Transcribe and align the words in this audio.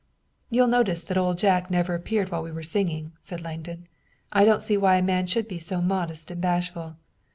"You'll 0.49 0.65
notice 0.65 1.03
that 1.03 1.15
Old 1.15 1.37
Jack 1.37 1.69
never 1.69 1.93
appeared 1.93 2.29
while 2.31 2.41
we 2.41 2.51
were 2.51 2.63
singing," 2.63 3.11
said 3.19 3.41
Langdon. 3.43 3.85
"I 4.31 4.45
don't 4.45 4.63
see 4.63 4.75
why 4.75 4.95
a 4.95 5.01
man 5.03 5.27
should 5.27 5.47
be 5.47 5.59
so 5.59 5.79
modest 5.79 6.31
and 6.31 6.41
bashful. 6.41 6.95